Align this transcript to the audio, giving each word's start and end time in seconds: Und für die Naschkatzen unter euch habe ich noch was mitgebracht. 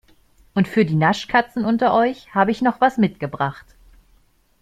Und 0.55 0.67
für 0.67 0.83
die 0.83 0.95
Naschkatzen 0.95 1.63
unter 1.63 1.93
euch 1.93 2.33
habe 2.33 2.49
ich 2.49 2.63
noch 2.63 2.81
was 2.81 2.97
mitgebracht. 2.97 3.67